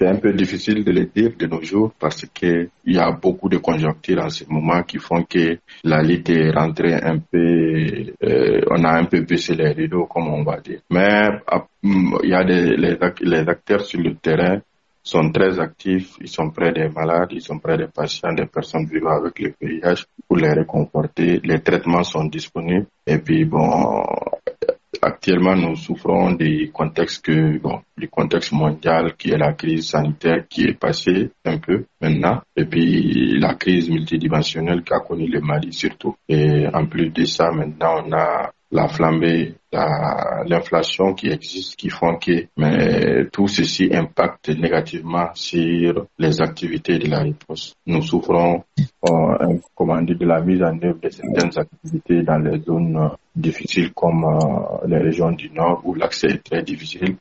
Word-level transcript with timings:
C'est 0.00 0.08
un 0.08 0.16
peu 0.16 0.32
difficile 0.32 0.82
de 0.82 0.92
le 0.92 1.04
dire 1.14 1.32
de 1.38 1.46
nos 1.46 1.60
jours 1.60 1.92
parce 2.00 2.24
que 2.24 2.70
il 2.86 2.94
y 2.94 2.98
a 2.98 3.10
beaucoup 3.12 3.50
de 3.50 3.58
conjonctures 3.58 4.22
en 4.24 4.30
ce 4.30 4.44
moment 4.48 4.82
qui 4.82 4.96
font 4.96 5.24
que 5.24 5.58
la 5.84 6.02
lutte 6.02 6.30
est 6.30 6.50
rentrée 6.52 6.94
un 6.94 7.18
peu, 7.18 8.14
euh, 8.24 8.62
on 8.70 8.82
a 8.82 8.98
un 8.98 9.04
peu 9.04 9.20
baissé 9.20 9.54
les 9.54 9.72
rideaux 9.72 10.06
comme 10.06 10.28
on 10.28 10.42
va 10.42 10.58
dire. 10.60 10.80
Mais 10.88 11.28
il 11.82 12.30
y 12.30 12.32
a 12.32 12.42
les 12.42 13.46
acteurs 13.46 13.82
sur 13.84 14.00
le 14.00 14.14
terrain 14.14 14.62
sont 15.02 15.30
très 15.32 15.60
actifs, 15.60 16.16
ils 16.18 16.28
sont 16.28 16.48
près 16.48 16.72
des 16.72 16.88
malades, 16.88 17.32
ils 17.32 17.42
sont 17.42 17.58
près 17.58 17.76
des 17.76 17.88
patients, 17.88 18.32
des 18.32 18.46
personnes 18.46 18.86
vivant 18.86 19.18
avec 19.18 19.38
le 19.38 19.52
VIH 19.60 20.04
pour 20.26 20.38
les 20.38 20.54
réconforter. 20.54 21.40
Les 21.44 21.60
traitements 21.60 22.04
sont 22.04 22.24
disponibles 22.24 22.86
et 23.06 23.18
puis 23.18 23.44
bon, 23.44 24.02
actuellement 25.20 25.54
nous 25.54 25.76
souffrons 25.76 26.32
du 26.32 26.70
contexte 26.72 27.26
que 27.26 27.58
bon, 27.58 27.82
du 27.94 28.08
contexte 28.08 28.52
mondial 28.52 29.14
qui 29.18 29.30
est 29.30 29.36
la 29.36 29.52
crise 29.52 29.88
sanitaire 29.90 30.48
qui 30.48 30.62
est 30.64 30.72
passée 30.78 31.30
un 31.44 31.58
peu 31.58 31.84
maintenant 32.00 32.40
et 32.56 32.64
puis 32.64 33.38
la 33.38 33.54
crise 33.54 33.90
multidimensionnelle 33.90 34.82
qui 34.82 34.94
a 34.94 35.00
connu 35.00 35.26
le 35.26 35.42
Mali 35.42 35.74
surtout. 35.74 36.16
Et 36.26 36.66
en 36.72 36.86
plus 36.86 37.10
de 37.10 37.24
ça, 37.26 37.50
maintenant 37.50 38.02
on 38.06 38.12
a 38.12 38.50
la 38.72 38.86
flambée, 38.88 39.54
l'inflation 39.72 41.14
qui 41.14 41.28
existe, 41.28 41.76
qui 41.76 41.90
font 41.90 42.16
que 42.16 42.46
mais 42.56 43.26
tout 43.32 43.48
ceci 43.48 43.90
impacte 43.92 44.48
négativement 44.50 45.30
sur 45.34 46.06
les 46.18 46.40
activités 46.40 46.98
de 46.98 47.08
la 47.08 47.20
réponse. 47.20 47.74
Nous 47.86 48.02
souffrons, 48.02 48.62
euh, 49.08 49.58
de 49.80 50.24
la 50.24 50.40
mise 50.40 50.62
en 50.62 50.78
œuvre 50.82 51.00
de 51.02 51.08
certaines 51.08 51.58
activités 51.58 52.22
dans 52.22 52.38
les 52.38 52.60
zones 52.60 53.10
difficiles 53.34 53.92
comme 53.92 54.24
euh, 54.24 54.86
les 54.86 54.98
du 55.36 55.50
Nord 55.50 55.82
où 55.84 55.94
l'accès 55.94 56.28
est 56.28 56.44
très 56.44 56.62
difficile 56.62 57.16